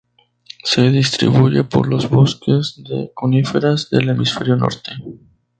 Se 0.63 0.89
distribuyen 0.89 1.69
por 1.69 1.87
los 1.87 2.09
bosques 2.09 2.73
de 2.83 3.11
coníferas 3.13 3.91
del 3.91 4.09
hemisferio 4.09 4.55
norte. 4.55 4.93